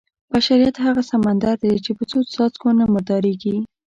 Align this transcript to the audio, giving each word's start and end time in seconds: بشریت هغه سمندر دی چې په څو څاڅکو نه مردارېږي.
بشریت 0.31 0.75
هغه 0.85 1.01
سمندر 1.11 1.55
دی 1.63 1.73
چې 1.85 1.91
په 1.97 2.03
څو 2.11 2.19
څاڅکو 2.33 2.69
نه 2.79 2.85
مردارېږي. 2.93 3.55